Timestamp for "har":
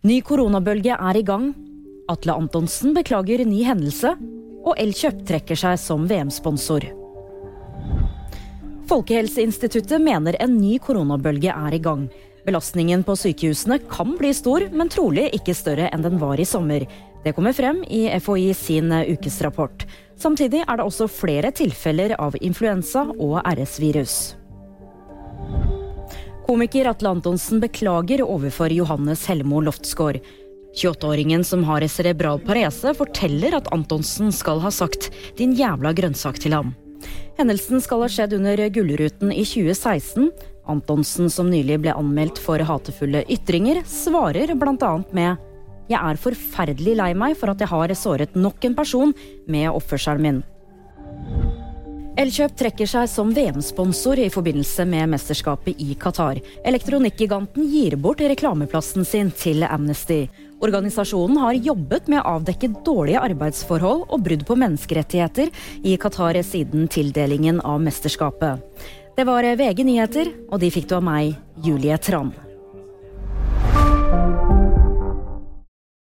31.64-31.86, 47.70-47.94, 61.40-61.56